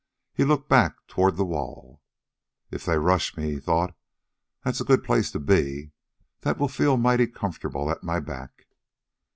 [0.33, 2.01] He looked back toward the wall.
[2.71, 3.95] "If they rush me," he thought,
[4.63, 5.91] "there's a good place to be.
[6.39, 8.65] That will feel mighty comfortable at my back."